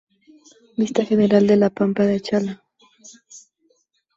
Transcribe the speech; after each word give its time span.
Vista 0.77 1.05
General 1.05 1.45
de 1.45 1.57
la 1.57 1.69
Pampa 1.69 2.07
de 2.07 2.15
Achala. 2.15 2.63